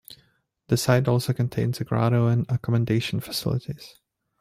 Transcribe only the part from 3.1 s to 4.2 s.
facilities.